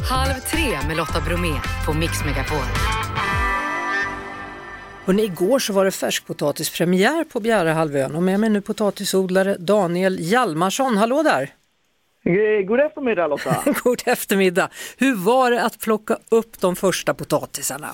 [0.09, 1.53] Halv tre med Lotta Bromé
[1.85, 2.57] på Mix Megapol.
[5.05, 10.97] Hörrni, igår så var det färskpotatispremiär på Bjärehalvön och med mig nu potatisodlare Daniel Hjalmarsson.
[10.97, 11.56] Hallå där!
[12.67, 13.55] God eftermiddag Lotta!
[13.83, 14.69] God eftermiddag!
[14.97, 17.87] Hur var det att plocka upp de första potatisarna?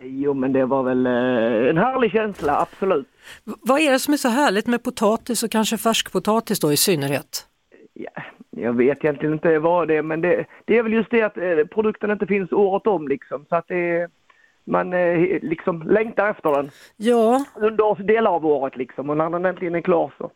[0.00, 3.06] Jo men det var väl eh, en härlig känsla, absolut.
[3.44, 6.76] V- vad är det som är så härligt med potatis och kanske färskpotatis då i
[6.76, 7.46] synnerhet?
[7.94, 8.10] Ja,
[8.50, 11.36] jag vet egentligen inte vad det är men det, det är väl just det att
[11.36, 14.08] eh, produkten inte finns året om liksom så att det,
[14.64, 19.44] man eh, liksom längtar efter den Ja, under delar av året liksom och när den
[19.44, 20.30] äntligen är klar så,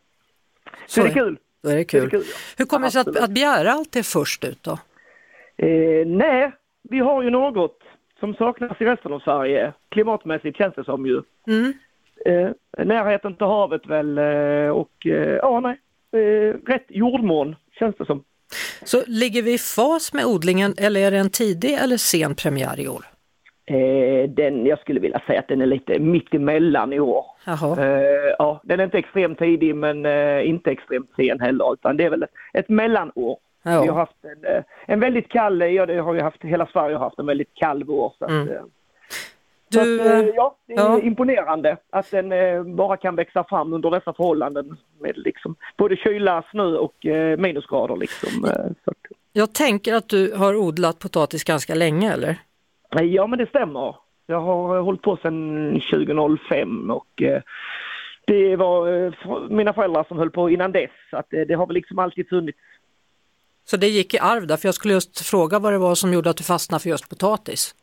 [0.85, 1.37] så, är det kul.
[1.65, 2.03] Då är det är kul.
[2.03, 2.23] det kul,
[2.57, 4.71] Hur kommer det sig att, att Bjäre alltid är först ut då?
[5.57, 6.51] Eh, nej,
[6.89, 7.79] vi har ju något
[8.19, 9.73] som saknas i resten av Sverige.
[9.89, 11.21] Klimatmässigt känns det som ju.
[11.47, 11.73] Mm.
[12.25, 12.49] Eh,
[12.85, 15.79] närheten till havet väl eh, och eh, ja, nej.
[16.21, 18.23] Eh, rätt jordmån känns det som.
[18.83, 22.79] Så ligger vi i fas med odlingen eller är det en tidig eller sen premiär
[22.79, 23.05] i år?
[23.67, 27.25] Eh, den, jag skulle vilja säga att den är lite mitt emellan i år.
[27.45, 27.85] Jaha.
[27.85, 32.03] Eh, ja, den är inte extremt tidig men eh, inte extremt sen heller utan det
[32.03, 33.37] är väl ett, ett mellanår.
[33.63, 33.81] Ja.
[33.81, 36.95] Vi har haft en, eh, en väldigt kall, ja det har vi haft, hela Sverige
[36.95, 38.13] har haft en väldigt kall vår.
[38.19, 38.47] Så att, Mm.
[38.49, 38.61] eh,
[39.69, 41.01] Du, så att, eh, ja, det är ja.
[41.01, 46.43] imponerande att den eh, bara kan växa fram under dessa förhållanden med liksom både kyla,
[46.51, 48.45] snö och eh, minusgrader liksom.
[48.45, 48.51] Eh,
[48.85, 48.97] att,
[49.33, 52.35] Jag tänker att du har odlat potatis ganska länge eller?
[52.97, 53.95] Eh, ja men det stämmer.
[54.27, 57.41] Jag har eh, hållit på sedan 2005 och eh,
[58.27, 60.91] det var mina föräldrar som höll på innan dess.
[61.11, 62.57] Att, det har väl liksom alltid funnits.
[63.65, 66.13] Så det gick i arv där, för jag skulle just fråga vad det var som
[66.13, 67.75] gjorde att du fastnade för just potatis.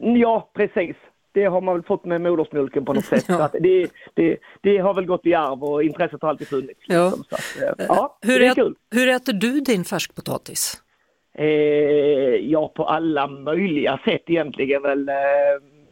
[0.00, 0.96] Ja, precis.
[1.32, 3.30] Det har man väl fått med modersmjölken på något sätt.
[3.40, 6.80] Att det, det, det har väl gått i arv och intresset har alltid funnits.
[6.86, 7.04] Ja.
[7.04, 8.58] Liksom, så att, ja, hur, ät,
[8.90, 10.83] hur äter du din färskpotatis?
[11.38, 15.08] Eh, ja, på alla möjliga sätt egentligen väl.
[15.08, 15.14] Eh,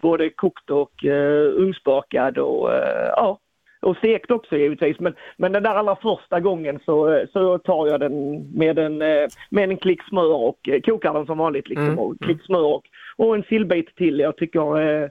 [0.01, 3.38] både kokt och eh, ugnsbakad och eh, ja,
[3.82, 5.01] och stekt också givetvis.
[5.01, 9.03] Men, men den där allra första gången så, eh, så tar jag den med en,
[9.03, 11.86] eh, med en klick smör och eh, kokar den som vanligt liksom.
[11.86, 12.82] Mm, Och klick smör och,
[13.16, 14.20] och en sillbit till.
[14.20, 15.09] Jag tycker eh,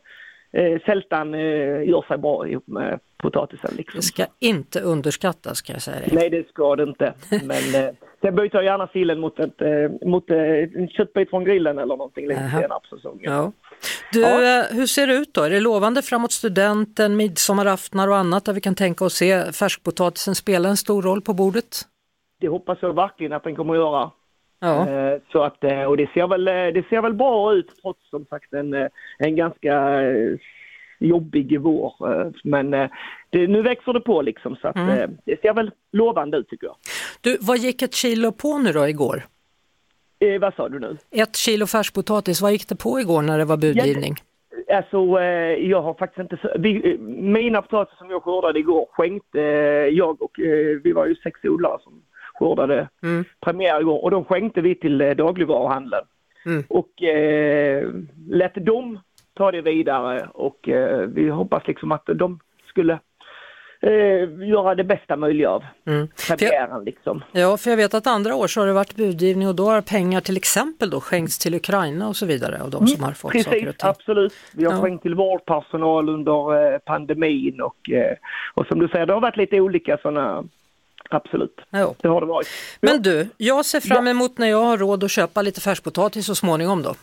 [0.52, 3.72] eh, sältan eh, gör sig bra ihop med potatisen.
[3.78, 3.98] Liksom.
[3.98, 6.10] Det ska inte underskattas kan jag säga dig.
[6.12, 7.14] Nej, det ska det inte.
[7.30, 11.44] Men eh, sen byter jag gärna sillen mot, ett, eh, mot eh, en köttbit från
[11.44, 12.62] grillen eller någonting lite Jaha.
[12.62, 13.34] senare på säsongen.
[13.34, 13.52] Ja.
[14.14, 15.42] Du, eh, hur ser det ut då?
[15.42, 20.36] Är det lovande framåt studenten, midsommaraftnar och annat där vi kan tänka oss se färskpotatisen
[20.36, 21.82] spela en stor roll på bordet?
[22.40, 24.12] Det hoppas jag verkligen att den kommer att göra.
[24.64, 24.90] Ja.
[24.90, 28.10] Eh, Så att, eh, och det ser, väl, eh, det ser väl bra ut trots
[28.10, 28.74] som sagt en,
[29.18, 30.02] en ganska
[31.00, 31.94] jobbig vår.
[32.48, 32.72] Men
[33.30, 35.18] det, nu växer det på liksom så att Mm.
[35.26, 36.76] det ser väl lovande ut tycker jag.
[37.22, 39.24] Du, vad gick ett kilo på nu då igår?
[40.20, 40.98] Eh, vad sa du nu?
[41.12, 44.16] Ett kilo färskpotatis, vad gick det på igår när det var budgivning?
[44.74, 46.98] Alltså eh, jag har faktiskt inte, vi,
[47.38, 49.40] mina potatis som jag skördade igår skänkte
[49.92, 50.32] jag och
[50.84, 52.02] vi var ju sex odlare som
[52.46, 53.24] skördade Mm.
[53.46, 56.06] premiär igår och de skänkte vi till eh, dagligvaruhandeln.
[56.46, 56.64] Mm.
[56.70, 57.88] Och eh,
[58.30, 59.00] lät dem
[59.34, 63.00] ta det vidare och eh, vi hoppas liksom att de skulle
[63.82, 66.08] eh, göra det bästa möjliga av Mm.
[66.28, 67.24] premiären liksom.
[67.32, 69.82] Ja, för jag vet att andra år så har det varit budgivning och då har
[69.82, 73.32] pengar till exempel då skänkts till Ukraina och så vidare och de som har fått
[73.32, 73.90] saker Precis, och ting.
[73.90, 74.34] absolut.
[74.56, 74.82] Vi har Ja.
[74.82, 78.16] skänkt till vårdpersonal under eh, pandemin och, eh,
[78.54, 80.44] och som du säger, det har varit lite olika sådana,
[81.14, 81.62] absolut.
[81.70, 81.96] Ja.
[82.02, 82.48] Det har det varit.
[82.82, 86.36] Men du, jag ser fram emot när jag har råd att köpa lite färskpotatis så
[86.36, 86.96] småningom då.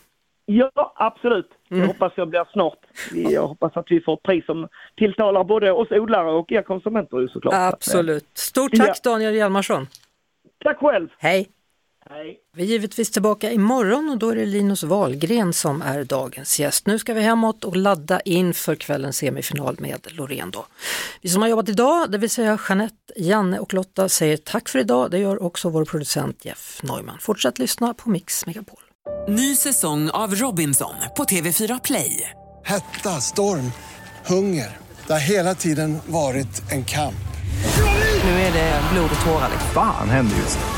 [0.46, 1.50] Ja, absolut.
[1.70, 1.80] Mm.
[1.80, 2.78] Jag hoppas jag blir snart.
[3.12, 7.28] Jag hoppas att vi får ett pris som tilltalar både oss odlare och er konsumenter
[7.32, 7.54] såklart.
[7.74, 8.26] Absolut.
[8.34, 9.86] Stort tack Daniel Hjalmarsson.
[10.64, 11.08] Tack själv.
[11.18, 11.48] Hej.
[12.10, 12.36] Hej.
[12.56, 16.86] Vi är givetvis tillbaka imorgon och då är det Linus Wahlgren som är dagens gäst.
[16.86, 20.66] Nu ska vi hemåt och ladda in för kvällens semifinal med Loreen då.
[21.22, 24.78] Vi som har jobbat idag, det vill säga Jeanette, Janne och Lotta säger tack för
[24.78, 25.10] idag.
[25.10, 27.18] Det gör också vår producent Jeff Neumann.
[27.20, 28.80] Fortsätt lyssna på Mix Megapol.
[29.28, 32.30] Ny säsong av Robinson på TV4 Play.
[32.64, 33.72] Hetta, storm,
[34.26, 34.76] hunger.
[35.06, 37.14] Det har hela tiden varit en kamp.
[38.24, 39.50] Nu är det blod och tårar.
[39.74, 40.77] Fan händer just nu.